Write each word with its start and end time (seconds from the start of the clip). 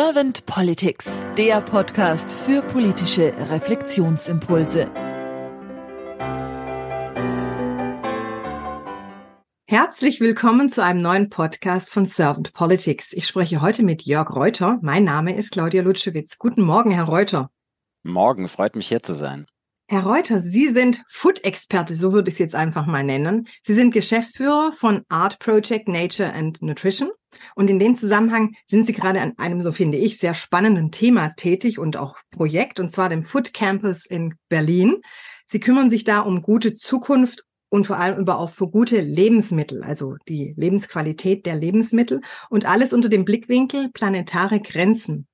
Servant 0.00 0.46
Politics, 0.46 1.26
der 1.36 1.60
Podcast 1.60 2.30
für 2.30 2.62
politische 2.62 3.34
Reflexionsimpulse. 3.50 4.88
Herzlich 9.66 10.20
willkommen 10.20 10.70
zu 10.70 10.84
einem 10.84 11.02
neuen 11.02 11.30
Podcast 11.30 11.90
von 11.90 12.06
Servant 12.06 12.52
Politics. 12.52 13.12
Ich 13.12 13.26
spreche 13.26 13.60
heute 13.60 13.82
mit 13.82 14.02
Jörg 14.02 14.30
Reuter. 14.30 14.78
Mein 14.82 15.02
Name 15.02 15.34
ist 15.34 15.50
Claudia 15.50 15.82
Lutschewitz. 15.82 16.38
Guten 16.38 16.62
Morgen, 16.62 16.92
Herr 16.92 17.06
Reuter. 17.06 17.50
Morgen, 18.04 18.46
freut 18.46 18.76
mich 18.76 18.86
hier 18.86 19.02
zu 19.02 19.14
sein. 19.14 19.46
Herr 19.88 20.04
Reuter, 20.04 20.40
Sie 20.40 20.68
sind 20.68 21.02
Food-Experte, 21.08 21.96
so 21.96 22.12
würde 22.12 22.28
ich 22.28 22.36
es 22.36 22.38
jetzt 22.38 22.54
einfach 22.54 22.86
mal 22.86 23.02
nennen. 23.02 23.48
Sie 23.64 23.74
sind 23.74 23.92
Geschäftsführer 23.92 24.70
von 24.70 25.02
Art 25.08 25.40
Project 25.40 25.88
Nature 25.88 26.32
and 26.32 26.62
Nutrition. 26.62 27.10
Und 27.54 27.68
in 27.70 27.78
dem 27.78 27.96
Zusammenhang 27.96 28.54
sind 28.66 28.86
Sie 28.86 28.92
gerade 28.92 29.20
an 29.20 29.34
einem, 29.38 29.62
so 29.62 29.72
finde 29.72 29.98
ich, 29.98 30.18
sehr 30.18 30.34
spannenden 30.34 30.90
Thema 30.90 31.30
tätig 31.30 31.78
und 31.78 31.96
auch 31.96 32.16
Projekt, 32.30 32.80
und 32.80 32.90
zwar 32.90 33.08
dem 33.08 33.24
Food 33.24 33.52
Campus 33.52 34.06
in 34.06 34.34
Berlin. 34.48 35.02
Sie 35.46 35.60
kümmern 35.60 35.90
sich 35.90 36.04
da 36.04 36.20
um 36.20 36.42
gute 36.42 36.74
Zukunft 36.74 37.44
und 37.70 37.86
vor 37.86 37.98
allem 37.98 38.18
über 38.18 38.38
auch 38.38 38.50
für 38.50 38.68
gute 38.68 39.00
Lebensmittel, 39.00 39.82
also 39.82 40.16
die 40.26 40.54
Lebensqualität 40.56 41.46
der 41.46 41.56
Lebensmittel 41.56 42.20
und 42.48 42.66
alles 42.66 42.92
unter 42.92 43.08
dem 43.08 43.24
Blickwinkel 43.24 43.90
planetare 43.90 44.60
Grenzen. 44.60 45.26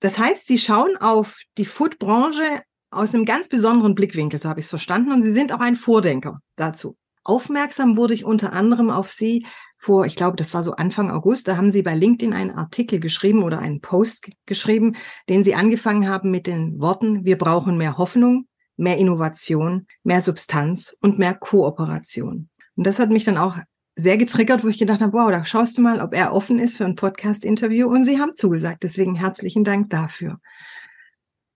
Das 0.00 0.18
heißt, 0.18 0.46
Sie 0.46 0.58
schauen 0.58 0.96
auf 0.96 1.40
die 1.56 1.64
Foodbranche 1.64 2.62
aus 2.90 3.14
einem 3.14 3.26
ganz 3.26 3.48
besonderen 3.48 3.94
Blickwinkel, 3.94 4.40
so 4.40 4.48
habe 4.48 4.60
ich 4.60 4.66
es 4.66 4.70
verstanden. 4.70 5.12
Und 5.12 5.22
Sie 5.22 5.32
sind 5.32 5.52
auch 5.52 5.60
ein 5.60 5.76
Vordenker 5.76 6.38
dazu. 6.56 6.96
Aufmerksam 7.24 7.96
wurde 7.98 8.14
ich 8.14 8.24
unter 8.24 8.52
anderem 8.54 8.90
auf 8.90 9.10
Sie 9.10 9.44
vor, 9.78 10.04
ich 10.06 10.16
glaube, 10.16 10.36
das 10.36 10.52
war 10.54 10.62
so 10.62 10.72
Anfang 10.72 11.10
August, 11.10 11.48
da 11.48 11.56
haben 11.56 11.70
Sie 11.70 11.82
bei 11.82 11.94
LinkedIn 11.94 12.34
einen 12.34 12.50
Artikel 12.50 12.98
geschrieben 12.98 13.42
oder 13.42 13.60
einen 13.60 13.80
Post 13.80 14.28
geschrieben, 14.44 14.96
den 15.28 15.44
Sie 15.44 15.54
angefangen 15.54 16.08
haben 16.08 16.30
mit 16.30 16.46
den 16.46 16.80
Worten, 16.80 17.24
wir 17.24 17.38
brauchen 17.38 17.78
mehr 17.78 17.96
Hoffnung, 17.96 18.48
mehr 18.76 18.98
Innovation, 18.98 19.86
mehr 20.02 20.20
Substanz 20.20 20.96
und 21.00 21.18
mehr 21.18 21.34
Kooperation. 21.34 22.48
Und 22.76 22.86
das 22.86 22.98
hat 22.98 23.10
mich 23.10 23.24
dann 23.24 23.38
auch 23.38 23.56
sehr 23.96 24.16
getriggert, 24.16 24.62
wo 24.62 24.68
ich 24.68 24.78
gedacht 24.78 25.00
habe, 25.00 25.12
wow, 25.12 25.30
da 25.30 25.44
schaust 25.44 25.76
du 25.76 25.82
mal, 25.82 26.00
ob 26.00 26.14
er 26.14 26.32
offen 26.32 26.58
ist 26.60 26.76
für 26.76 26.84
ein 26.84 26.94
Podcast-Interview. 26.94 27.88
Und 27.88 28.04
Sie 28.04 28.20
haben 28.20 28.36
zugesagt. 28.36 28.84
Deswegen 28.84 29.16
herzlichen 29.16 29.64
Dank 29.64 29.90
dafür. 29.90 30.38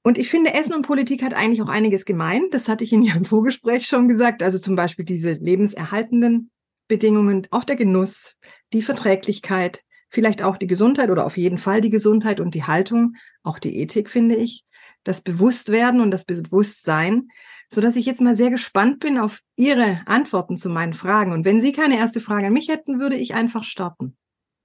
Und 0.03 0.19
ich 0.19 0.29
finde, 0.29 0.53
Essen 0.53 0.75
und 0.75 0.85
Politik 0.85 1.23
hat 1.23 1.35
eigentlich 1.35 1.63
auch 1.63 1.69
einiges 1.69 2.05
gemein. 2.05 2.43
Das 2.51 2.69
hatte 2.69 2.83
ich 2.83 2.93
in 2.93 3.03
Ihrem 3.03 3.25
Vorgespräch 3.25 3.87
schon 3.87 4.09
gesagt. 4.09 4.43
Also 4.43 4.59
zum 4.59 4.75
Beispiel 4.75 5.05
diese 5.05 5.35
lebenserhaltenden 5.35 6.51
Bedingungen, 6.93 7.47
auch 7.51 7.65
der 7.65 7.77
Genuss, 7.77 8.37
die 8.75 8.83
Verträglichkeit, 8.83 9.83
vielleicht 10.11 10.43
auch 10.43 10.59
die 10.59 10.67
Gesundheit 10.67 11.09
oder 11.09 11.25
auf 11.25 11.39
jeden 11.39 11.57
Fall 11.57 11.81
die 11.81 11.89
Gesundheit 11.89 12.39
und 12.39 12.55
die 12.55 12.65
Haltung, 12.65 13.17
auch 13.43 13.59
die 13.59 13.79
Ethik, 13.79 14.11
finde 14.11 14.35
ich, 14.37 14.67
das 15.03 15.23
Bewusstwerden 15.23 16.03
und 16.03 16.11
das 16.11 16.27
Bewusstsein, 16.27 17.29
so 17.73 17.81
dass 17.81 17.97
ich 17.97 18.05
jetzt 18.05 18.21
mal 18.21 18.37
sehr 18.37 18.51
gespannt 18.51 19.01
bin 19.01 19.19
auf 19.19 19.41
Ihre 19.57 20.03
Antworten 20.05 20.59
zu 20.59 20.69
meinen 20.69 20.93
Fragen. 20.93 21.33
Und 21.33 21.47
wenn 21.47 21.63
Sie 21.63 21.73
keine 21.73 21.97
erste 21.97 22.21
Frage 22.21 22.49
an 22.49 22.53
mich 22.53 22.69
hätten, 22.69 23.01
würde 23.01 23.17
ich 23.17 23.33
einfach 23.33 23.65
starten. 23.65 24.15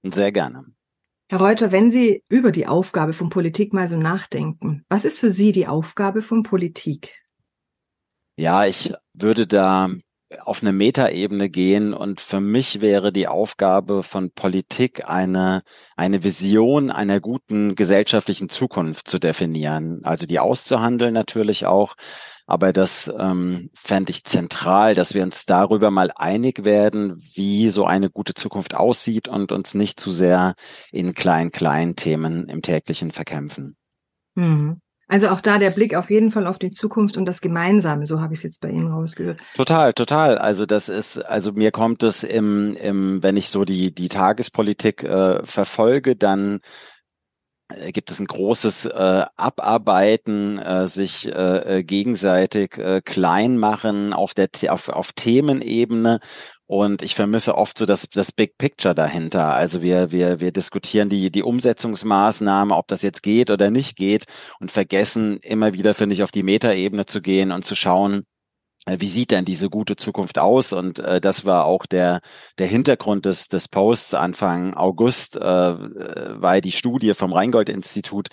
Sehr 0.04 0.30
gerne. 0.30 0.66
Herr 1.30 1.40
Reuter, 1.40 1.72
wenn 1.72 1.90
Sie 1.90 2.22
über 2.28 2.52
die 2.52 2.66
Aufgabe 2.66 3.14
von 3.14 3.30
Politik 3.30 3.72
mal 3.72 3.88
so 3.88 3.96
nachdenken, 3.96 4.84
was 4.90 5.06
ist 5.06 5.18
für 5.18 5.30
Sie 5.30 5.52
die 5.52 5.66
Aufgabe 5.66 6.20
von 6.20 6.42
Politik? 6.42 7.14
Ja, 8.36 8.66
ich 8.66 8.92
würde 9.14 9.46
da 9.46 9.88
auf 10.40 10.62
eine 10.62 10.72
Metaebene 10.72 11.48
gehen 11.48 11.94
und 11.94 12.20
für 12.20 12.40
mich 12.40 12.80
wäre 12.80 13.12
die 13.12 13.28
Aufgabe 13.28 14.02
von 14.02 14.30
Politik 14.30 15.08
eine, 15.08 15.62
eine 15.96 16.22
Vision 16.22 16.90
einer 16.90 17.20
guten 17.20 17.74
gesellschaftlichen 17.74 18.48
Zukunft 18.50 19.08
zu 19.08 19.18
definieren, 19.18 20.00
also 20.04 20.26
die 20.26 20.38
auszuhandeln 20.38 21.14
natürlich 21.14 21.64
auch, 21.64 21.94
aber 22.46 22.72
das 22.72 23.12
ähm, 23.18 23.70
fände 23.74 24.10
ich 24.10 24.24
zentral, 24.24 24.94
dass 24.94 25.14
wir 25.14 25.22
uns 25.22 25.46
darüber 25.46 25.90
mal 25.90 26.10
einig 26.14 26.64
werden, 26.64 27.22
wie 27.34 27.68
so 27.70 27.84
eine 27.84 28.10
gute 28.10 28.34
Zukunft 28.34 28.74
aussieht 28.74 29.28
und 29.28 29.52
uns 29.52 29.74
nicht 29.74 30.00
zu 30.00 30.10
sehr 30.10 30.54
in 30.90 31.14
klein-klein 31.14 31.94
Themen 31.94 32.48
im 32.48 32.62
täglichen 32.62 33.10
verkämpfen. 33.10 33.76
Mhm. 34.34 34.80
Also 35.08 35.28
auch 35.28 35.40
da 35.40 35.58
der 35.58 35.70
Blick 35.70 35.96
auf 35.96 36.10
jeden 36.10 36.30
Fall 36.30 36.46
auf 36.46 36.58
die 36.58 36.70
Zukunft 36.70 37.16
und 37.16 37.24
das 37.24 37.40
Gemeinsame, 37.40 38.06
so 38.06 38.20
habe 38.20 38.34
ich 38.34 38.40
es 38.40 38.42
jetzt 38.44 38.60
bei 38.60 38.68
Ihnen 38.68 38.92
rausgehört. 38.92 39.40
Total, 39.54 39.94
total. 39.94 40.36
Also 40.36 40.66
das 40.66 40.90
ist, 40.90 41.16
also 41.16 41.52
mir 41.52 41.70
kommt 41.70 42.02
es 42.02 42.24
im, 42.24 42.76
im 42.76 43.22
wenn 43.22 43.38
ich 43.38 43.48
so 43.48 43.64
die, 43.64 43.94
die 43.94 44.08
Tagespolitik 44.08 45.02
äh, 45.02 45.44
verfolge, 45.46 46.14
dann 46.14 46.60
äh, 47.68 47.90
gibt 47.92 48.10
es 48.10 48.20
ein 48.20 48.26
großes 48.26 48.84
äh, 48.84 49.24
Abarbeiten, 49.36 50.58
äh, 50.58 50.86
sich 50.88 51.26
äh, 51.26 51.78
äh, 51.78 51.82
gegenseitig 51.84 52.76
äh, 52.76 53.00
klein 53.02 53.56
machen 53.56 54.12
auf 54.12 54.34
der 54.34 54.48
auf, 54.68 54.90
auf 54.90 55.12
Themenebene 55.14 56.20
und 56.68 57.00
ich 57.00 57.14
vermisse 57.14 57.56
oft 57.56 57.78
so 57.78 57.86
das, 57.86 58.06
das 58.12 58.30
Big 58.30 58.58
Picture 58.58 58.94
dahinter. 58.94 59.54
Also 59.54 59.80
wir, 59.80 60.12
wir, 60.12 60.38
wir 60.40 60.52
diskutieren 60.52 61.08
die, 61.08 61.30
die 61.30 61.42
Umsetzungsmaßnahme, 61.42 62.76
ob 62.76 62.88
das 62.88 63.00
jetzt 63.00 63.22
geht 63.22 63.50
oder 63.50 63.70
nicht 63.70 63.96
geht 63.96 64.26
und 64.60 64.70
vergessen 64.70 65.38
immer 65.38 65.72
wieder, 65.72 65.94
finde 65.94 66.14
ich, 66.14 66.22
auf 66.22 66.30
die 66.30 66.42
Metaebene 66.42 67.06
zu 67.06 67.22
gehen 67.22 67.52
und 67.52 67.64
zu 67.64 67.74
schauen, 67.74 68.26
äh, 68.84 69.00
wie 69.00 69.08
sieht 69.08 69.30
denn 69.30 69.46
diese 69.46 69.70
gute 69.70 69.96
Zukunft 69.96 70.38
aus? 70.38 70.74
Und 70.74 70.98
äh, 70.98 71.22
das 71.22 71.46
war 71.46 71.64
auch 71.64 71.86
der, 71.86 72.20
der 72.58 72.66
Hintergrund 72.66 73.24
des, 73.24 73.48
des 73.48 73.68
Posts 73.68 74.12
Anfang 74.12 74.74
August, 74.74 75.36
äh, 75.36 75.40
weil 75.40 76.60
die 76.60 76.72
Studie 76.72 77.14
vom 77.14 77.32
Rheingold-Institut, 77.32 78.28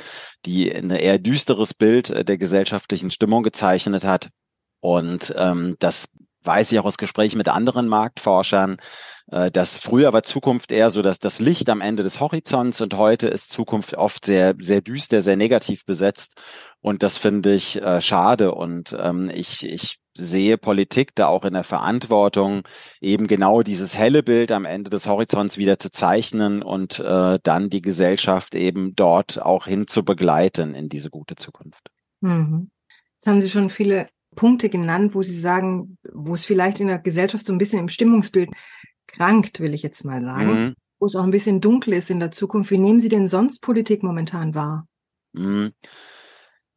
die 0.45 0.75
ein 0.75 0.90
eher 0.90 1.19
düsteres 1.19 1.74
Bild 1.74 2.09
äh, 2.09 2.25
der 2.25 2.38
gesellschaftlichen 2.38 3.12
Stimmung 3.12 3.44
gezeichnet 3.44 4.03
hat. 4.03 4.28
Und 4.81 5.34
ähm, 5.38 5.78
das 5.79 6.09
weiß 6.45 6.72
ich 6.72 6.79
auch 6.79 6.85
aus 6.85 6.97
Gesprächen 6.97 7.38
mit 7.38 7.50
anderen 7.50 7.88
Marktforschern, 7.88 8.78
äh, 9.31 9.51
dass 9.51 9.78
früher 9.78 10.13
war 10.13 10.23
Zukunft 10.23 10.72
eher 10.72 10.89
so 10.89 11.01
dass 11.01 11.19
das 11.19 11.39
Licht 11.39 11.69
am 11.69 11.81
Ende 11.81 12.03
des 12.03 12.19
Horizonts 12.19 12.81
und 12.81 12.95
heute 12.95 13.28
ist 13.28 13.51
Zukunft 13.51 13.95
oft 13.95 14.25
sehr, 14.25 14.56
sehr 14.59 14.81
düster, 14.81 15.22
sehr 15.22 15.35
negativ 15.35 15.85
besetzt. 15.85 16.33
Und 16.81 17.03
das 17.03 17.17
finde 17.17 17.53
ich 17.53 17.81
äh, 17.81 18.01
schade. 18.01 18.53
Und 18.53 18.95
ähm, 19.00 19.31
ich, 19.33 19.66
ich 19.66 20.00
sehe 20.17 20.57
Politik 20.57 21.13
da 21.16 21.28
auch 21.28 21.44
in 21.44 21.53
der 21.53 21.63
Verantwortung, 21.63 22.63
eben 23.01 23.27
genau 23.27 23.63
dieses 23.63 23.97
helle 23.97 24.23
Bild 24.23 24.51
am 24.51 24.66
Ende 24.66 24.89
des 24.89 25.07
Horizonts 25.07 25.57
wieder 25.57 25.77
zu 25.77 25.91
zeichnen 25.91 26.63
und 26.63 27.00
äh, 27.00 27.39
dann 27.44 27.69
die 27.69 27.81
Gesellschaft 27.81 28.56
eben 28.56 28.95
dort 28.95 29.41
auch 29.41 29.66
hin 29.66 29.88
zu 29.88 30.06
begleiten 30.06 30.73
in 30.73 30.88
diese 30.88 31.09
gute 31.09 31.35
Zukunft. 31.35 31.89
Mhm. 32.22 32.69
Jetzt 33.16 33.27
haben 33.27 33.41
Sie 33.41 33.50
schon 33.50 33.69
viele 33.69 34.07
Punkte 34.35 34.69
genannt, 34.69 35.16
wo 35.16 35.23
Sie 35.23 35.38
sagen, 35.38 35.97
wo 36.13 36.35
es 36.35 36.46
vielleicht 36.46 36.79
in 36.79 36.88
der 36.88 37.00
Gesellschaft 37.00 37.46
so 37.46 37.53
ein 37.53 37.57
bisschen 37.57 37.79
im 37.79 37.90
Stimmungsbild 37.90 38.50
krankt, 39.07 39.59
will 39.59 39.73
ich 39.73 39.84
jetzt 39.84 40.06
mal 40.06 40.22
sagen, 40.22 40.50
mhm. 40.50 40.75
wo 41.00 41.07
es 41.07 41.16
auch 41.16 41.23
ein 41.23 41.31
bisschen 41.31 41.62
dunkel 41.62 41.94
ist 41.94 42.09
in 42.09 42.19
der 42.19 42.31
Zukunft. 42.31 42.72
Wie 42.72 42.78
nehmen 42.78 43.00
Sie 43.00 43.09
denn 43.09 43.28
sonst 43.28 43.62
Politik 43.62 44.03
momentan 44.03 44.56
wahr? 44.56 44.88
Mhm. 45.34 45.72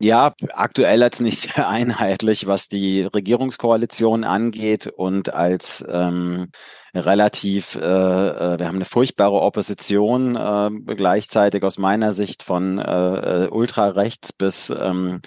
Ja, 0.00 0.32
aktuell 0.52 1.02
als 1.02 1.20
nicht 1.20 1.40
sehr 1.54 1.68
einheitlich, 1.68 2.46
was 2.46 2.68
die 2.68 3.02
Regierungskoalition 3.02 4.24
angeht 4.24 4.86
und 4.86 5.34
als 5.34 5.84
ähm, 5.88 6.50
relativ, 6.98 7.76
äh, 7.76 7.80
äh, 7.80 8.58
wir 8.58 8.66
haben 8.66 8.76
eine 8.76 8.84
furchtbare 8.84 9.40
Opposition 9.40 10.36
äh, 10.36 10.94
gleichzeitig 10.94 11.62
aus 11.62 11.78
meiner 11.78 12.12
Sicht 12.12 12.42
von 12.42 12.78
äh, 12.78 13.44
äh, 13.44 13.48
ultrarechts 13.48 14.32
bis 14.32 14.70
ähm, 14.70 15.20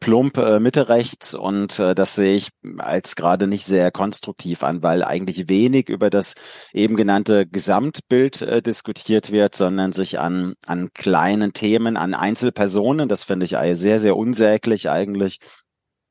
plump 0.00 0.36
äh, 0.38 0.60
Mitte 0.60 0.88
rechts 0.88 1.34
und 1.34 1.78
äh, 1.78 1.94
das 1.94 2.14
sehe 2.14 2.36
ich 2.36 2.50
als 2.78 3.16
gerade 3.16 3.46
nicht 3.46 3.64
sehr 3.64 3.90
konstruktiv 3.90 4.62
an, 4.62 4.82
weil 4.82 5.04
eigentlich 5.04 5.48
wenig 5.48 5.88
über 5.88 6.10
das 6.10 6.34
eben 6.72 6.96
genannte 6.96 7.46
Gesamtbild 7.46 8.42
äh, 8.42 8.62
diskutiert 8.62 9.32
wird, 9.32 9.54
sondern 9.54 9.92
sich 9.92 10.18
an, 10.18 10.54
an 10.66 10.92
kleinen 10.94 11.52
Themen, 11.52 11.96
an 11.96 12.14
Einzelpersonen, 12.14 13.08
das 13.08 13.24
finde 13.24 13.46
ich 13.46 13.56
sehr, 13.78 14.00
sehr 14.00 14.16
unsäglich 14.16 14.90
eigentlich, 14.90 15.38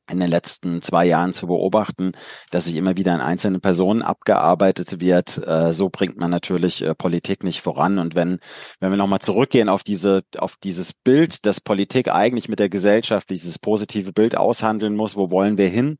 in 0.09 0.19
den 0.19 0.29
letzten 0.29 0.81
zwei 0.81 1.05
Jahren 1.05 1.33
zu 1.33 1.47
beobachten, 1.47 2.11
dass 2.51 2.65
sich 2.65 2.75
immer 2.75 2.97
wieder 2.97 3.13
an 3.13 3.21
einzelnen 3.21 3.61
Personen 3.61 4.01
abgearbeitet 4.01 4.99
wird. 4.99 5.37
Äh, 5.45 5.73
so 5.73 5.89
bringt 5.89 6.17
man 6.17 6.31
natürlich 6.31 6.81
äh, 6.81 6.93
Politik 6.95 7.43
nicht 7.43 7.61
voran. 7.61 7.97
Und 7.97 8.15
wenn, 8.15 8.39
wenn 8.79 8.91
wir 8.91 8.97
nochmal 8.97 9.19
zurückgehen 9.19 9.69
auf 9.69 9.83
diese, 9.83 10.23
auf 10.37 10.57
dieses 10.63 10.93
Bild, 10.93 11.45
dass 11.45 11.61
Politik 11.61 12.09
eigentlich 12.09 12.49
mit 12.49 12.59
der 12.59 12.69
Gesellschaft 12.69 13.29
dieses 13.29 13.59
positive 13.59 14.11
Bild 14.13 14.35
aushandeln 14.37 14.95
muss, 14.95 15.15
wo 15.15 15.31
wollen 15.31 15.57
wir 15.57 15.69
hin? 15.69 15.97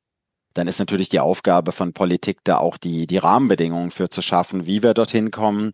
Dann 0.53 0.67
ist 0.67 0.79
natürlich 0.79 1.07
die 1.07 1.21
Aufgabe 1.21 1.71
von 1.71 1.93
Politik 1.93 2.39
da 2.43 2.57
auch 2.57 2.77
die, 2.77 3.07
die 3.07 3.17
Rahmenbedingungen 3.17 3.91
für 3.91 4.09
zu 4.09 4.21
schaffen, 4.21 4.65
wie 4.65 4.83
wir 4.83 4.93
dorthin 4.93 5.31
kommen 5.31 5.71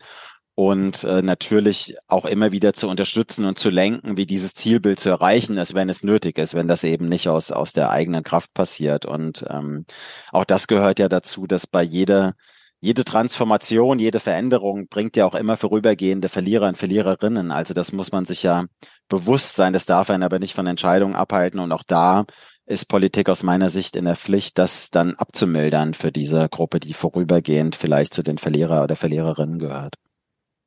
und 0.58 1.04
äh, 1.04 1.22
natürlich 1.22 1.98
auch 2.08 2.26
immer 2.26 2.52
wieder 2.52 2.74
zu 2.74 2.88
unterstützen 2.90 3.46
und 3.46 3.60
zu 3.60 3.70
lenken, 3.70 4.18
wie 4.18 4.26
dieses 4.26 4.56
Zielbild 4.56 5.00
zu 5.00 5.10
erreichen 5.10 5.56
ist, 5.60 5.76
wenn 5.76 5.88
es 5.88 6.02
nötig 6.02 6.40
ist, 6.40 6.56
wenn 6.56 6.68
das 6.68 6.84
eben 6.84 7.08
nicht 7.08 7.30
aus, 7.30 7.52
aus 7.52 7.74
der 7.74 7.92
eigenen 7.92 8.24
Kraft 8.24 8.56
passiert. 8.56 9.06
Und 9.06 9.46
ähm, 9.52 9.86
auch 10.32 10.46
das 10.46 10.66
gehört 10.66 10.98
ja 10.98 11.10
dazu, 11.10 11.46
dass 11.46 11.68
bei 11.68 11.84
jeder 11.84 12.34
jede 12.80 13.04
Transformation, 13.06 14.00
jede 14.00 14.20
Veränderung 14.20 14.88
bringt 14.88 15.16
ja 15.16 15.28
auch 15.28 15.36
immer 15.36 15.58
vorübergehende 15.58 16.28
Verlierer 16.28 16.68
und 16.68 16.78
Verliererinnen. 16.78 17.52
Also 17.52 17.76
das 17.76 17.92
muss 17.92 18.12
man 18.12 18.26
sich 18.26 18.42
ja 18.42 18.66
bewusst 19.10 19.58
sein. 19.58 19.74
Das 19.74 19.86
darf 19.86 20.10
einen 20.10 20.24
aber 20.24 20.40
nicht 20.40 20.56
von 20.56 20.66
Entscheidungen 20.66 21.16
abhalten. 21.16 21.60
Und 21.60 21.72
auch 21.72 21.84
da 21.84 22.26
ist 22.66 22.88
Politik 22.88 23.30
aus 23.30 23.44
meiner 23.44 23.70
Sicht 23.70 23.96
in 23.96 24.06
der 24.06 24.16
Pflicht, 24.16 24.58
das 24.58 24.90
dann 24.90 25.14
abzumildern 25.16 25.94
für 25.94 26.12
diese 26.12 26.50
Gruppe, 26.50 26.80
die 26.80 26.94
vorübergehend 26.94 27.76
vielleicht 27.76 28.14
zu 28.14 28.24
den 28.24 28.40
Verlierer 28.40 28.84
oder 28.84 28.96
Verliererinnen 28.96 29.60
gehört. 29.60 29.98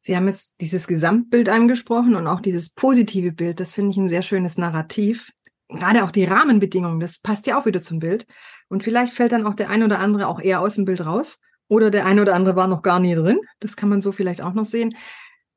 Sie 0.00 0.16
haben 0.16 0.26
jetzt 0.28 0.54
dieses 0.60 0.86
Gesamtbild 0.86 1.48
angesprochen 1.48 2.16
und 2.16 2.26
auch 2.26 2.40
dieses 2.40 2.70
positive 2.70 3.32
Bild. 3.32 3.60
Das 3.60 3.74
finde 3.74 3.90
ich 3.92 3.98
ein 3.98 4.08
sehr 4.08 4.22
schönes 4.22 4.56
Narrativ. 4.56 5.30
Gerade 5.68 6.02
auch 6.04 6.10
die 6.10 6.24
Rahmenbedingungen, 6.24 7.00
das 7.00 7.18
passt 7.18 7.46
ja 7.46 7.60
auch 7.60 7.66
wieder 7.66 7.82
zum 7.82 7.98
Bild. 7.98 8.26
Und 8.68 8.82
vielleicht 8.82 9.12
fällt 9.12 9.32
dann 9.32 9.46
auch 9.46 9.54
der 9.54 9.68
ein 9.68 9.82
oder 9.82 10.00
andere 10.00 10.26
auch 10.26 10.40
eher 10.40 10.60
aus 10.60 10.74
dem 10.74 10.86
Bild 10.86 11.04
raus. 11.04 11.38
Oder 11.68 11.90
der 11.90 12.06
eine 12.06 12.22
oder 12.22 12.34
andere 12.34 12.56
war 12.56 12.66
noch 12.66 12.82
gar 12.82 12.98
nie 12.98 13.14
drin. 13.14 13.40
Das 13.60 13.76
kann 13.76 13.88
man 13.88 14.00
so 14.00 14.10
vielleicht 14.10 14.42
auch 14.42 14.54
noch 14.54 14.64
sehen. 14.66 14.96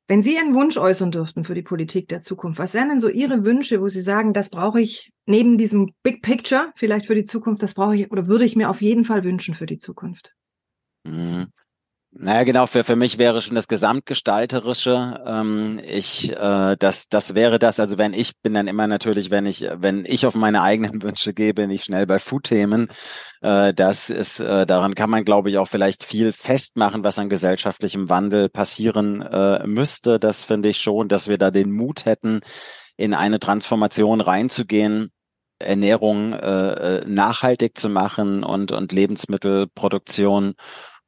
Wenn 0.06 0.22
Sie 0.22 0.36
einen 0.36 0.54
Wunsch 0.54 0.76
äußern 0.76 1.10
dürften 1.10 1.44
für 1.44 1.54
die 1.54 1.62
Politik 1.62 2.08
der 2.08 2.20
Zukunft, 2.20 2.58
was 2.58 2.74
wären 2.74 2.90
denn 2.90 3.00
so 3.00 3.08
Ihre 3.08 3.44
Wünsche, 3.44 3.80
wo 3.80 3.88
Sie 3.88 4.02
sagen, 4.02 4.34
das 4.34 4.50
brauche 4.50 4.80
ich 4.80 5.10
neben 5.24 5.56
diesem 5.56 5.92
Big 6.02 6.22
Picture 6.22 6.72
vielleicht 6.76 7.06
für 7.06 7.14
die 7.14 7.24
Zukunft, 7.24 7.62
das 7.62 7.72
brauche 7.72 7.96
ich 7.96 8.12
oder 8.12 8.26
würde 8.26 8.44
ich 8.44 8.54
mir 8.54 8.68
auf 8.68 8.82
jeden 8.82 9.06
Fall 9.06 9.24
wünschen 9.24 9.54
für 9.54 9.64
die 9.64 9.78
Zukunft? 9.78 10.34
Mhm. 11.04 11.48
Naja, 12.16 12.44
genau, 12.44 12.66
für, 12.66 12.84
für 12.84 12.94
mich 12.94 13.18
wäre 13.18 13.42
schon 13.42 13.56
das 13.56 13.66
Gesamtgestalterische. 13.66 15.20
Ähm, 15.26 15.80
ich, 15.84 16.30
äh, 16.30 16.76
das, 16.78 17.08
das 17.08 17.34
wäre 17.34 17.58
das, 17.58 17.80
also 17.80 17.98
wenn 17.98 18.12
ich 18.12 18.40
bin 18.40 18.54
dann 18.54 18.68
immer 18.68 18.86
natürlich, 18.86 19.32
wenn 19.32 19.46
ich, 19.46 19.66
wenn 19.78 20.04
ich 20.06 20.24
auf 20.24 20.36
meine 20.36 20.62
eigenen 20.62 21.02
Wünsche 21.02 21.34
gehe, 21.34 21.54
bin 21.54 21.70
ich 21.70 21.82
schnell 21.82 22.06
bei 22.06 22.20
Food-Themen. 22.20 22.88
Äh, 23.42 23.74
das 23.74 24.10
ist, 24.10 24.38
äh, 24.38 24.64
daran 24.64 24.94
kann 24.94 25.10
man, 25.10 25.24
glaube 25.24 25.50
ich, 25.50 25.58
auch 25.58 25.66
vielleicht 25.66 26.04
viel 26.04 26.32
festmachen, 26.32 27.02
was 27.02 27.18
an 27.18 27.28
gesellschaftlichem 27.28 28.08
Wandel 28.08 28.48
passieren 28.48 29.20
äh, 29.20 29.66
müsste. 29.66 30.20
Das 30.20 30.44
finde 30.44 30.68
ich 30.68 30.78
schon, 30.78 31.08
dass 31.08 31.26
wir 31.26 31.36
da 31.36 31.50
den 31.50 31.72
Mut 31.72 32.04
hätten, 32.04 32.42
in 32.96 33.12
eine 33.12 33.40
Transformation 33.40 34.20
reinzugehen. 34.20 35.10
Ernährung 35.58 36.32
äh, 36.32 36.98
äh 36.98 37.04
nachhaltig 37.06 37.78
zu 37.78 37.88
machen 37.88 38.44
und, 38.44 38.70
und 38.70 38.92
Lebensmittelproduktion 38.92 40.54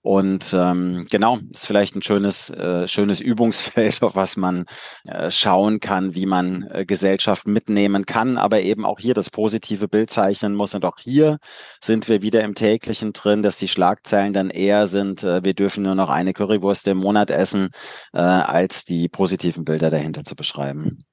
und 0.06 0.54
ähm, 0.56 1.04
genau, 1.10 1.40
ist 1.50 1.66
vielleicht 1.66 1.96
ein 1.96 2.02
schönes, 2.02 2.48
äh, 2.50 2.86
schönes 2.86 3.20
Übungsfeld, 3.32 4.04
auf 4.04 4.14
was 4.14 4.36
man 4.36 4.66
äh, 5.04 5.32
schauen 5.32 5.80
kann, 5.80 6.14
wie 6.14 6.26
man 6.26 6.62
äh, 6.70 6.86
Gesellschaft 6.86 7.48
mitnehmen 7.48 8.06
kann, 8.06 8.38
aber 8.38 8.60
eben 8.60 8.84
auch 8.84 9.00
hier 9.00 9.14
das 9.14 9.30
positive 9.30 9.88
Bild 9.88 10.10
zeichnen 10.10 10.54
muss. 10.54 10.76
Und 10.76 10.84
auch 10.84 10.98
hier 11.00 11.38
sind 11.82 12.08
wir 12.08 12.22
wieder 12.22 12.44
im 12.44 12.54
täglichen 12.54 13.14
drin, 13.14 13.42
dass 13.42 13.58
die 13.58 13.66
Schlagzeilen 13.66 14.32
dann 14.32 14.50
eher 14.50 14.86
sind, 14.86 15.24
äh, 15.24 15.42
wir 15.42 15.54
dürfen 15.54 15.82
nur 15.82 15.96
noch 15.96 16.08
eine 16.08 16.34
Currywurst 16.34 16.86
im 16.86 16.98
Monat 16.98 17.32
essen, 17.32 17.70
äh, 18.12 18.18
als 18.18 18.84
die 18.84 19.08
positiven 19.08 19.64
Bilder 19.64 19.90
dahinter 19.90 20.22
zu 20.22 20.36
beschreiben. 20.36 21.04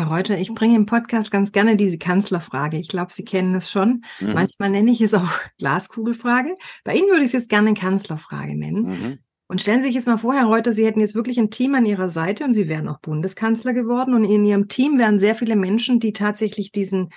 Herr 0.00 0.06
Reuter, 0.06 0.38
ich 0.38 0.54
bringe 0.54 0.76
im 0.76 0.86
Podcast 0.86 1.30
ganz 1.30 1.52
gerne 1.52 1.76
diese 1.76 1.98
Kanzlerfrage. 1.98 2.78
Ich 2.78 2.88
glaube, 2.88 3.12
Sie 3.12 3.22
kennen 3.22 3.54
es 3.54 3.70
schon. 3.70 4.02
Mhm. 4.18 4.32
Manchmal 4.32 4.70
nenne 4.70 4.90
ich 4.90 5.02
es 5.02 5.12
auch 5.12 5.28
Glaskugelfrage. 5.58 6.56
Bei 6.84 6.94
Ihnen 6.94 7.08
würde 7.08 7.20
ich 7.20 7.26
es 7.26 7.32
jetzt 7.32 7.48
gerne 7.50 7.74
Kanzlerfrage 7.74 8.56
nennen. 8.58 8.82
Mhm. 8.82 9.18
Und 9.46 9.60
stellen 9.60 9.80
Sie 9.80 9.88
sich 9.88 9.96
jetzt 9.96 10.06
mal 10.06 10.16
vor, 10.16 10.32
Herr 10.32 10.46
Reuter, 10.46 10.72
Sie 10.72 10.86
hätten 10.86 11.00
jetzt 11.00 11.14
wirklich 11.14 11.38
ein 11.38 11.50
Team 11.50 11.74
an 11.74 11.84
Ihrer 11.84 12.08
Seite 12.08 12.44
und 12.44 12.54
Sie 12.54 12.66
wären 12.66 12.88
auch 12.88 13.00
Bundeskanzler 13.00 13.74
geworden. 13.74 14.14
Und 14.14 14.24
in 14.24 14.42
Ihrem 14.46 14.68
Team 14.68 14.96
wären 14.96 15.20
sehr 15.20 15.36
viele 15.36 15.54
Menschen, 15.54 16.00
die 16.00 16.14
tatsächlich 16.14 16.72
diesen 16.72 17.10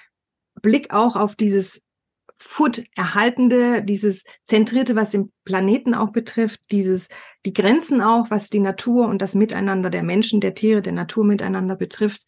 Blick 0.62 0.94
auch 0.94 1.16
auf 1.16 1.38
dieses 1.38 1.82
Food 2.36 2.84
erhaltende, 2.98 3.82
dieses 3.82 4.26
zentrierte, 4.44 4.98
was 4.98 5.12
den 5.12 5.32
Planeten 5.46 5.94
auch 5.94 6.12
betrifft, 6.12 6.60
dieses, 6.72 7.08
die 7.46 7.54
Grenzen 7.54 8.02
auch, 8.02 8.30
was 8.30 8.50
die 8.50 8.60
Natur 8.60 9.08
und 9.08 9.22
das 9.22 9.36
Miteinander 9.36 9.90
der 9.90 10.04
Menschen, 10.04 10.42
der 10.42 10.54
Tiere, 10.54 10.82
der 10.82 10.92
Natur 10.92 11.24
miteinander 11.24 11.78
betrifft, 11.78 12.24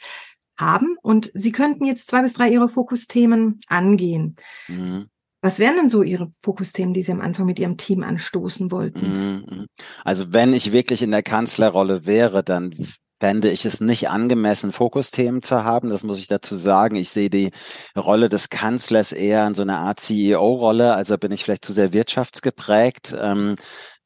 haben 0.57 0.98
und 1.02 1.31
Sie 1.34 1.52
könnten 1.52 1.86
jetzt 1.86 2.10
zwei 2.10 2.22
bis 2.22 2.34
drei 2.34 2.50
Ihrer 2.50 2.69
Fokusthemen 2.69 3.60
angehen. 3.68 4.36
Mhm. 4.68 5.10
Was 5.42 5.60
wären 5.60 5.75
denn 5.75 5.90
so 5.90 6.02
Ihre 6.02 6.31
Fokusthemen, 6.42 6.94
die 6.94 7.04
Sie 7.04 7.12
am 7.12 7.22
Anfang 7.22 7.46
mit 7.46 7.60
Ihrem 7.60 7.78
Team 7.78 8.02
anstoßen 8.02 8.72
wollten? 8.72 9.36
Mhm. 9.36 9.66
Also 10.04 10.34
wenn 10.34 10.54
ich 10.54 10.72
wirklich 10.72 11.02
in 11.04 11.12
der 11.12 11.22
Kanzlerrolle 11.22 12.06
wäre, 12.06 12.44
dann 12.44 12.74
fände 13.19 13.50
ich 13.50 13.66
es 13.66 13.80
nicht 13.80 14.10
angemessen, 14.10 14.72
Fokusthemen 14.72 15.42
zu 15.42 15.63
haben. 15.63 15.90
Das 15.90 16.04
muss 16.04 16.19
ich 16.19 16.28
dazu 16.28 16.56
sagen. 16.56 16.96
Ich 16.96 17.10
sehe 17.10 17.30
die 17.30 17.52
Rolle 17.96 18.30
des 18.30 18.50
Kanzlers 18.50 19.12
eher 19.13 19.46
in 19.48 19.54
so 19.54 19.62
einer 19.62 19.80
Art 19.80 20.00
CEO-Rolle. 20.00 20.94
Also 20.94 21.18
bin 21.18 21.31
ich 21.31 21.44
vielleicht 21.44 21.66
zu 21.66 21.74
sehr 21.74 21.94
wirtschaftsgeprägt, 21.94 23.16
ähm, 23.18 23.56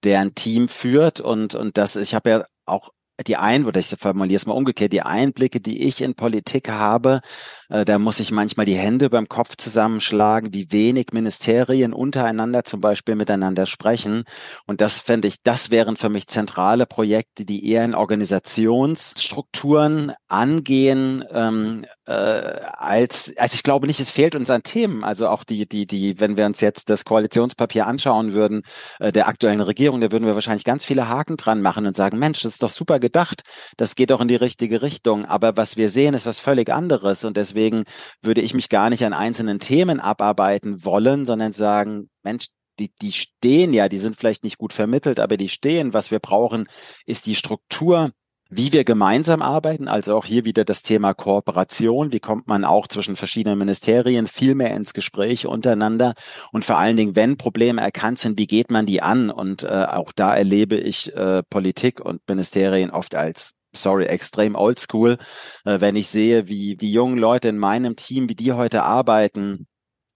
der 0.04 0.20
ein 0.20 0.36
Team 0.36 0.68
führt. 0.68 1.22
Und, 1.22 1.56
und 1.56 1.78
das, 1.78 1.96
ich 1.96 2.14
habe 2.14 2.30
ja 2.30 2.46
auch 2.66 2.90
die 3.28 3.38
ein, 3.38 3.66
oder 3.66 3.80
ich 3.80 3.94
formuliere 4.00 4.38
es 4.38 4.46
mal 4.46 4.54
umgekehrt, 4.54 4.94
die 4.94 5.02
Einblicke, 5.02 5.60
die 5.60 5.84
ich 5.84 6.02
in 6.02 6.16
Politik 6.16 6.70
habe, 6.70 7.22
äh, 7.70 7.86
da 7.86 8.00
muss 8.00 8.20
ich 8.20 8.32
manchmal 8.32 8.66
die 8.66 8.76
Hände 8.76 9.10
beim 9.10 9.30
Kopf 9.30 9.56
zusammenschlagen, 9.58 10.54
wie 10.54 10.72
wenig 10.72 11.08
Ministerien 11.12 11.94
untereinander 11.94 12.64
zum 12.64 12.82
Beispiel 12.82 13.16
miteinander 13.16 13.66
sprechen. 13.66 14.24
Und 14.66 14.82
das 14.82 15.00
fände 15.00 15.28
ich, 15.28 15.42
das 15.44 15.72
wären 15.72 15.98
für 15.98 16.10
mich 16.10 16.28
zentrale 16.28 16.86
Projekte, 16.86 17.46
die 17.46 17.68
eher 17.70 17.86
in 17.86 17.96
Organisationsstrukturen 17.96 20.14
angehen, 20.28 21.24
ähm, 21.32 21.86
äh, 22.06 22.12
als, 22.12 23.34
als 23.38 23.54
ich 23.54 23.64
glaube 23.64 23.88
nicht, 23.88 24.00
es 24.00 24.10
fehlt 24.10 24.36
uns 24.36 24.50
an 24.50 24.64
Themen. 24.64 25.04
Also 25.04 25.28
auch 25.28 25.44
die, 25.44 25.68
die, 25.68 25.86
die, 25.86 26.20
wenn 26.20 26.38
wir 26.38 26.46
uns 26.46 26.62
jetzt 26.62 26.90
das 26.90 27.06
Koalitionspapier 27.06 27.86
anschauen 27.86 28.34
würden, 28.34 28.64
äh, 29.00 29.12
der 29.12 29.28
aktuellen 29.28 29.62
Regierung, 29.62 30.02
da 30.02 30.12
würden 30.12 30.26
wir 30.26 30.36
wahrscheinlich 30.36 30.64
ganz 30.64 30.86
viele 30.86 31.08
Haken 31.08 31.38
dran 31.38 31.62
machen 31.62 31.86
und 31.86 31.96
sagen, 31.96 32.18
Mensch, 32.18 32.42
das 32.42 32.54
ist 32.54 32.64
doch 32.64 32.70
super 32.70 33.00
gedacht, 33.12 33.42
das 33.78 33.96
geht 33.96 34.12
doch 34.12 34.22
in 34.22 34.28
die 34.28 34.36
richtige 34.36 34.82
Richtung. 34.82 35.26
Aber 35.26 35.58
was 35.58 35.78
wir 35.78 35.90
sehen, 35.90 36.14
ist 36.14 36.26
was 36.26 36.40
völlig 36.40 36.70
anderes. 36.70 37.24
Und 37.26 37.38
deswegen 37.38 37.84
würde 38.22 38.42
ich 38.42 38.54
mich 38.54 38.70
gar 38.70 38.90
nicht 38.90 39.04
an 39.06 39.14
einzelnen 39.14 39.60
Themen 39.60 40.00
abarbeiten 40.00 40.86
wollen, 40.86 41.26
sondern 41.26 41.54
sagen, 41.54 42.10
Mensch, 42.24 42.48
die, 42.80 42.92
die 43.02 43.12
stehen 43.12 43.74
ja, 43.74 43.90
die 43.90 43.98
sind 43.98 44.16
vielleicht 44.16 44.44
nicht 44.44 44.58
gut 44.58 44.74
vermittelt, 44.74 45.20
aber 45.20 45.38
die 45.38 45.50
stehen. 45.50 45.94
Was 45.94 46.12
wir 46.12 46.20
brauchen, 46.20 46.68
ist 47.06 47.26
die 47.26 47.36
Struktur, 47.36 48.12
wie 48.50 48.74
wir 48.74 48.84
gemeinsam 48.84 49.42
arbeiten, 49.44 49.88
also 49.88 50.16
auch 50.16 50.26
hier 50.26 50.44
wieder 50.44 50.66
das 50.66 50.82
Thema 50.82 51.14
Kooperation. 51.14 52.12
Wie 52.12 52.20
kommt 52.20 52.48
man 52.48 52.66
auch 52.66 52.88
zwischen 52.88 53.16
verschiedenen 53.16 53.60
Ministerien 53.60 54.26
viel 54.26 54.56
mehr 54.56 54.76
ins 54.76 54.94
Gespräch 54.94 55.46
untereinander? 55.46 56.16
Und 56.52 56.66
vor 56.66 56.78
allen 56.80 56.98
Dingen, 56.98 57.16
wenn 57.16 57.38
Probleme 57.38 57.82
erkannt 57.82 58.18
sind, 58.18 58.40
wie 58.40 58.48
geht 58.48 58.72
man 58.72 58.88
die 58.88 59.04
an? 59.04 59.30
Und 59.30 59.64
äh, 59.64 59.68
auch 59.68 60.12
da 60.12 60.36
erlebe 60.36 60.76
ich 60.76 61.16
äh, 61.16 61.44
Politik 61.50 62.02
und 62.02 62.22
Ministerien 62.28 62.90
oft 62.90 63.14
als 63.14 63.52
sorry, 63.72 64.06
extrem 64.06 64.56
oldschool. 64.56 65.18
Äh, 65.64 65.80
wenn 65.80 65.96
ich 65.96 66.08
sehe, 66.08 66.48
wie 66.48 66.76
die 66.76 66.92
jungen 66.92 67.20
Leute 67.20 67.50
in 67.50 67.60
meinem 67.60 67.96
Team, 67.96 68.30
wie 68.30 68.36
die 68.36 68.54
heute 68.54 68.82
arbeiten, 68.82 69.68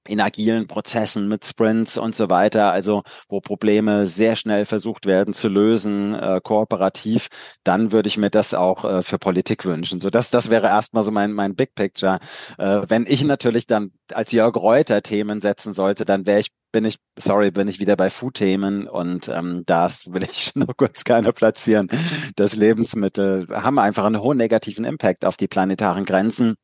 in 0.07 0.19
agilen 0.19 0.67
Prozessen 0.67 1.27
mit 1.27 1.45
Sprints 1.45 1.97
und 1.97 2.15
so 2.15 2.29
weiter, 2.29 2.71
also 2.71 3.03
wo 3.29 3.41
Probleme 3.41 4.05
sehr 4.05 4.35
schnell 4.35 4.65
versucht 4.65 5.05
werden 5.05 5.33
zu 5.33 5.47
lösen, 5.47 6.13
äh, 6.13 6.41
kooperativ, 6.43 7.27
dann 7.63 7.91
würde 7.91 8.07
ich 8.07 8.17
mir 8.17 8.29
das 8.29 8.53
auch 8.53 8.83
äh, 8.83 9.03
für 9.03 9.17
Politik 9.17 9.65
wünschen. 9.65 10.01
So 10.01 10.09
das, 10.09 10.29
das 10.29 10.49
wäre 10.49 10.67
erstmal 10.67 11.03
so 11.03 11.11
mein, 11.11 11.31
mein 11.31 11.55
Big 11.55 11.75
Picture. 11.75 12.19
Äh, 12.57 12.81
wenn 12.87 13.05
ich 13.07 13.23
natürlich 13.23 13.67
dann 13.67 13.91
als 14.11 14.31
Jörg 14.31 14.55
Reuter 14.55 15.01
Themen 15.01 15.41
setzen 15.41 15.73
sollte, 15.73 16.05
dann 16.05 16.25
wäre 16.25 16.39
ich, 16.39 16.51
bin 16.71 16.85
ich, 16.85 16.97
sorry, 17.17 17.51
bin 17.51 17.67
ich 17.67 17.79
wieder 17.79 17.95
bei 17.95 18.09
Food-Themen 18.09 18.87
und 18.87 19.29
ähm, 19.29 19.63
das 19.65 20.11
will 20.11 20.23
ich 20.23 20.51
noch 20.55 20.75
kurz 20.75 21.03
gerne 21.03 21.31
platzieren. 21.33 21.89
Das 22.35 22.55
Lebensmittel 22.55 23.47
haben 23.51 23.79
einfach 23.79 24.05
einen 24.05 24.21
hohen 24.21 24.37
negativen 24.37 24.85
Impact 24.85 25.25
auf 25.25 25.37
die 25.37 25.47
planetaren 25.47 26.05
Grenzen. 26.05 26.55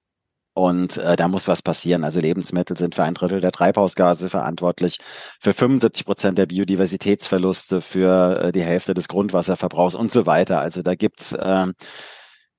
Und 0.54 0.98
äh, 0.98 1.16
da 1.16 1.28
muss 1.28 1.48
was 1.48 1.62
passieren. 1.62 2.04
Also 2.04 2.20
Lebensmittel 2.20 2.78
sind 2.78 2.96
für 2.96 3.04
ein 3.04 3.14
Drittel 3.14 3.40
der 3.40 3.52
Treibhausgase 3.52 4.30
verantwortlich, 4.30 4.98
für 5.40 5.54
75 5.54 6.06
Prozent 6.06 6.38
der 6.38 6.48
Biodiversitätsverluste, 6.48 7.82
für 7.82 8.42
äh, 8.46 8.52
die 8.52 8.64
Hälfte 8.64 8.94
des 8.94 9.08
Grundwasserverbrauchs 9.08 9.96
und 9.96 10.12
so 10.12 10.26
weiter. 10.26 10.60
Also 10.60 10.82
da 10.82 10.96
gibt's 10.96 11.34
äh, 11.34 11.68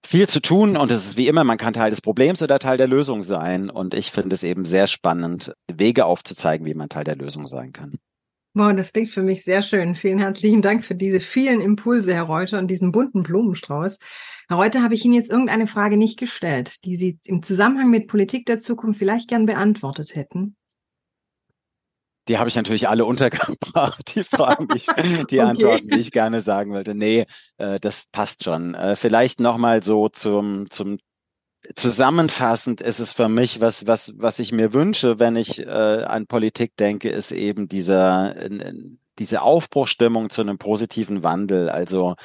viel 0.05 0.29
zu 0.29 0.41
tun 0.41 0.77
und 0.77 0.91
es 0.91 1.05
ist 1.05 1.17
wie 1.17 1.29
immer, 1.29 1.45
man 1.45 1.59
kann 1.59 1.75
Teil 1.75 1.91
des 1.91 2.01
Problems 2.01 2.43
oder 2.43 2.59
Teil 2.59 2.79
der 2.79 2.89
Lösung 2.89 3.23
sein. 3.23 3.71
Und 3.71 3.95
ich 3.95 4.13
finde 4.13 4.35
es 4.35 4.43
eben 4.43 4.65
sehr 4.65 4.87
spannend, 4.87 5.53
Wege 5.71 6.07
aufzuzeigen, 6.07 6.67
wie 6.67 6.75
man 6.75 6.89
Teil 6.89 7.05
der 7.05 7.17
Lösung 7.17 7.47
sein 7.47 7.73
kann. 7.73 7.99
Wow, 8.53 8.75
das 8.75 8.93
klingt 8.93 9.11
für 9.11 9.23
mich 9.23 9.45
sehr 9.45 9.63
schön. 9.63 9.95
Vielen 9.95 10.19
herzlichen 10.19 10.61
Dank 10.61 10.85
für 10.85 10.97
diese 10.97 11.21
vielen 11.21 11.61
Impulse, 11.61 12.13
Herr 12.13 12.25
Reuter, 12.25 12.59
und 12.59 12.69
diesen 12.69 12.91
bunten 12.91 13.23
Blumenstrauß. 13.23 13.99
Herr 14.49 14.57
Reuter, 14.57 14.83
habe 14.83 14.95
ich 14.95 15.05
Ihnen 15.05 15.15
jetzt 15.15 15.31
irgendeine 15.31 15.69
Frage 15.69 15.97
nicht 15.97 16.19
gestellt, 16.19 16.85
die 16.85 16.97
Sie 16.97 17.19
im 17.25 17.45
Zusammenhang 17.45 17.91
mit 17.91 18.09
Politik 18.09 18.47
der 18.47 18.59
Zukunft 18.59 18.99
vielleicht 18.99 19.29
gern 19.29 19.47
beantwortet 19.47 20.17
hätten? 20.17 20.57
Die 22.27 22.39
habe 22.39 22.49
ich 22.49 22.57
natürlich 22.57 22.89
alle 22.89 23.05
untergebracht, 23.05 24.15
die 24.17 24.25
Fragen, 24.25 24.67
die, 24.69 24.79
ich, 24.79 24.87
die 24.87 24.95
okay. 25.05 25.41
Antworten, 25.41 25.89
die 25.89 26.01
ich 26.01 26.11
gerne 26.11 26.41
sagen 26.41 26.73
wollte. 26.73 26.97
Nee, 26.97 27.27
äh, 27.59 27.79
das 27.79 28.07
passt 28.11 28.43
schon. 28.43 28.75
Äh, 28.75 28.97
vielleicht 28.97 29.39
nochmal 29.39 29.85
so 29.85 30.09
zum, 30.09 30.69
zum 30.71 30.99
zusammenfassend 31.77 32.81
ist 32.81 33.01
es 33.01 33.13
für 33.13 33.29
mich, 33.29 33.61
was, 33.61 33.87
was, 33.87 34.13
was 34.17 34.39
ich 34.39 34.53
mir 34.53 34.73
wünsche, 34.73 35.19
wenn 35.19 35.37
ich 35.37 35.61
äh, 35.61 35.71
an 35.71 36.27
Politik 36.27 36.77
denke, 36.77 37.11
ist 37.11 37.33
eben 37.33 37.69
dieser, 37.69 38.35
diese 39.19 39.43
Aufbruchstimmung 39.43 40.31
zu 40.31 40.41
einem 40.41 40.59
positiven 40.59 41.23
Wandel. 41.23 41.69
Also 41.69 42.17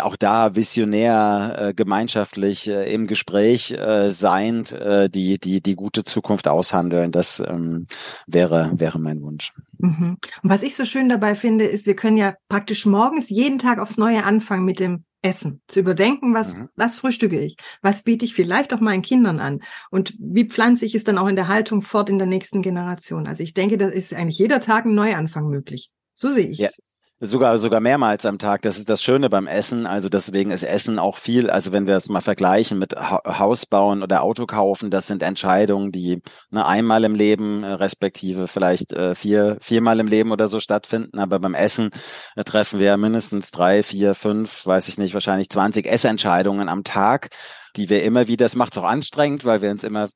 auch 0.00 0.16
da 0.16 0.54
visionär, 0.54 1.56
äh, 1.58 1.74
gemeinschaftlich 1.74 2.68
äh, 2.68 2.92
im 2.94 3.06
Gespräch 3.06 3.72
äh, 3.72 4.10
seiend, 4.10 4.72
äh, 4.72 5.10
die, 5.10 5.38
die, 5.38 5.60
die 5.60 5.74
gute 5.74 6.04
Zukunft 6.04 6.46
aushandeln. 6.46 7.10
Das 7.10 7.40
ähm, 7.40 7.88
wäre, 8.26 8.70
wäre 8.76 9.00
mein 9.00 9.20
Wunsch. 9.20 9.52
Mhm. 9.78 10.18
Und 10.42 10.50
was 10.50 10.62
ich 10.62 10.76
so 10.76 10.84
schön 10.84 11.08
dabei 11.08 11.34
finde, 11.34 11.64
ist, 11.64 11.86
wir 11.86 11.96
können 11.96 12.16
ja 12.16 12.34
praktisch 12.48 12.86
morgens 12.86 13.28
jeden 13.28 13.58
Tag 13.58 13.80
aufs 13.80 13.98
Neue 13.98 14.24
anfangen 14.24 14.64
mit 14.64 14.78
dem 14.78 15.04
Essen, 15.24 15.62
zu 15.68 15.80
überdenken, 15.80 16.34
was, 16.34 16.52
mhm. 16.52 16.68
was 16.76 16.96
frühstücke 16.96 17.40
ich, 17.40 17.56
was 17.80 18.02
biete 18.02 18.26
ich 18.26 18.34
vielleicht 18.34 18.74
auch 18.74 18.80
meinen 18.80 19.02
Kindern 19.02 19.40
an 19.40 19.62
und 19.90 20.14
wie 20.18 20.44
pflanze 20.44 20.84
ich 20.84 20.94
es 20.94 21.04
dann 21.04 21.16
auch 21.16 21.28
in 21.28 21.36
der 21.36 21.48
Haltung 21.48 21.80
fort 21.80 22.10
in 22.10 22.18
der 22.18 22.26
nächsten 22.26 22.60
Generation. 22.60 23.26
Also 23.26 23.42
ich 23.42 23.54
denke, 23.54 23.78
da 23.78 23.88
ist 23.88 24.12
eigentlich 24.12 24.38
jeder 24.38 24.60
Tag 24.60 24.84
ein 24.84 24.94
Neuanfang 24.94 25.48
möglich. 25.48 25.90
So 26.14 26.30
sehe 26.30 26.46
ich 26.46 26.60
es. 26.60 26.76
Ja. 26.76 26.84
Sogar, 27.20 27.58
sogar 27.58 27.80
mehrmals 27.80 28.26
am 28.26 28.38
Tag. 28.38 28.62
Das 28.62 28.76
ist 28.76 28.90
das 28.90 29.00
Schöne 29.00 29.30
beim 29.30 29.46
Essen. 29.46 29.86
Also 29.86 30.08
deswegen 30.08 30.50
ist 30.50 30.64
Essen 30.64 30.98
auch 30.98 31.16
viel. 31.16 31.48
Also 31.48 31.70
wenn 31.70 31.86
wir 31.86 31.96
es 31.96 32.08
mal 32.08 32.20
vergleichen 32.20 32.78
mit 32.78 32.94
ha 32.96 33.38
Haus 33.38 33.66
bauen 33.66 34.02
oder 34.02 34.22
Auto 34.22 34.46
kaufen, 34.46 34.90
das 34.90 35.06
sind 35.06 35.22
Entscheidungen, 35.22 35.92
die 35.92 36.20
ne, 36.50 36.66
einmal 36.66 37.04
im 37.04 37.14
Leben, 37.14 37.62
äh, 37.62 37.68
respektive 37.68 38.48
vielleicht 38.48 38.92
äh, 38.92 39.14
vier, 39.14 39.58
viermal 39.60 40.00
im 40.00 40.08
Leben 40.08 40.32
oder 40.32 40.48
so 40.48 40.58
stattfinden. 40.58 41.18
Aber 41.20 41.38
beim 41.38 41.54
Essen 41.54 41.90
äh, 42.34 42.42
treffen 42.42 42.80
wir 42.80 42.96
mindestens 42.96 43.52
drei, 43.52 43.84
vier, 43.84 44.14
fünf, 44.14 44.66
weiß 44.66 44.88
ich 44.88 44.98
nicht, 44.98 45.14
wahrscheinlich 45.14 45.48
20 45.50 45.86
Essentscheidungen 45.86 46.68
am 46.68 46.82
Tag, 46.82 47.28
die 47.76 47.88
wir 47.88 48.02
immer 48.02 48.26
wieder, 48.26 48.44
das 48.44 48.56
macht 48.56 48.72
es 48.72 48.78
auch 48.78 48.84
anstrengend, 48.84 49.44
weil 49.44 49.62
wir 49.62 49.70
uns 49.70 49.84
immer 49.84 50.08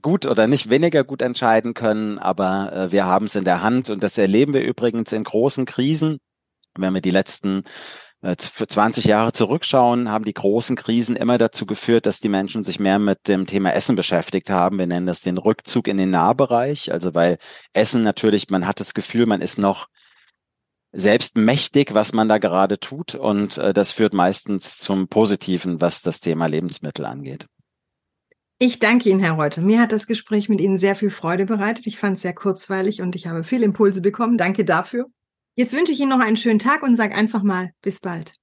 gut 0.00 0.24
oder 0.24 0.46
nicht 0.46 0.70
weniger 0.70 1.04
gut 1.04 1.20
entscheiden 1.20 1.74
können, 1.74 2.18
aber 2.18 2.72
äh, 2.72 2.92
wir 2.92 3.04
haben 3.04 3.26
es 3.26 3.34
in 3.34 3.44
der 3.44 3.62
Hand 3.62 3.90
und 3.90 4.02
das 4.02 4.16
erleben 4.16 4.54
wir 4.54 4.62
übrigens 4.62 5.12
in 5.12 5.24
großen 5.24 5.66
Krisen. 5.66 6.18
Wenn 6.74 6.94
wir 6.94 7.02
die 7.02 7.10
letzten 7.10 7.64
äh, 8.22 8.36
20 8.36 9.04
Jahre 9.04 9.32
zurückschauen, 9.32 10.10
haben 10.10 10.24
die 10.24 10.32
großen 10.32 10.76
Krisen 10.76 11.16
immer 11.16 11.38
dazu 11.38 11.66
geführt, 11.66 12.06
dass 12.06 12.20
die 12.20 12.28
Menschen 12.28 12.64
sich 12.64 12.78
mehr 12.78 12.98
mit 12.98 13.28
dem 13.28 13.46
Thema 13.46 13.74
Essen 13.74 13.96
beschäftigt 13.96 14.48
haben. 14.48 14.78
Wir 14.78 14.86
nennen 14.86 15.06
das 15.06 15.20
den 15.20 15.38
Rückzug 15.38 15.88
in 15.88 15.98
den 15.98 16.10
Nahbereich. 16.10 16.92
Also 16.92 17.14
weil 17.14 17.38
Essen 17.74 18.02
natürlich, 18.02 18.48
man 18.48 18.66
hat 18.66 18.80
das 18.80 18.94
Gefühl, 18.94 19.26
man 19.26 19.42
ist 19.42 19.58
noch 19.58 19.88
selbst 20.92 21.36
mächtig, 21.36 21.94
was 21.94 22.12
man 22.12 22.28
da 22.28 22.38
gerade 22.38 22.78
tut. 22.78 23.14
Und 23.14 23.58
äh, 23.58 23.74
das 23.74 23.92
führt 23.92 24.14
meistens 24.14 24.78
zum 24.78 25.08
Positiven, 25.08 25.80
was 25.80 26.00
das 26.00 26.20
Thema 26.20 26.46
Lebensmittel 26.46 27.04
angeht. 27.04 27.46
Ich 28.64 28.78
danke 28.78 29.10
Ihnen, 29.10 29.18
Herr 29.18 29.32
Reuter. 29.32 29.60
Mir 29.60 29.80
hat 29.80 29.90
das 29.90 30.06
Gespräch 30.06 30.48
mit 30.48 30.60
Ihnen 30.60 30.78
sehr 30.78 30.94
viel 30.94 31.10
Freude 31.10 31.46
bereitet. 31.46 31.88
Ich 31.88 31.98
fand 31.98 32.14
es 32.14 32.22
sehr 32.22 32.32
kurzweilig 32.32 33.02
und 33.02 33.16
ich 33.16 33.26
habe 33.26 33.42
viele 33.42 33.64
Impulse 33.64 34.00
bekommen. 34.00 34.38
Danke 34.38 34.64
dafür. 34.64 35.06
Jetzt 35.56 35.72
wünsche 35.72 35.90
ich 35.90 35.98
Ihnen 35.98 36.10
noch 36.10 36.20
einen 36.20 36.36
schönen 36.36 36.60
Tag 36.60 36.84
und 36.84 36.96
sage 36.96 37.16
einfach 37.16 37.42
mal 37.42 37.72
bis 37.82 37.98
bald. 37.98 38.34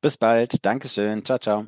Bis 0.00 0.16
bald. 0.16 0.64
Dankeschön. 0.64 1.26
Ciao, 1.26 1.38
ciao. 1.38 1.66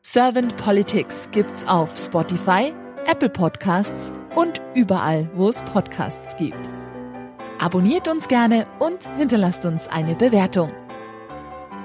Servant 0.00 0.56
Politics 0.56 1.28
gibt's 1.32 1.66
auf 1.66 1.96
Spotify, 1.96 2.72
Apple 3.06 3.30
Podcasts 3.30 4.12
und 4.36 4.62
überall, 4.76 5.28
wo 5.34 5.48
es 5.48 5.62
Podcasts 5.62 6.36
gibt. 6.36 6.70
Abonniert 7.58 8.06
uns 8.06 8.28
gerne 8.28 8.66
und 8.78 9.02
hinterlasst 9.16 9.66
uns 9.66 9.88
eine 9.88 10.14
Bewertung. 10.14 10.70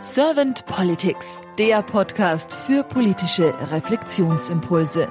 Servant 0.04 0.66
Politics, 0.66 1.44
der 1.58 1.82
Podcast 1.82 2.56
für 2.56 2.84
politische 2.84 3.54
Reflexionsimpulse. 3.72 5.08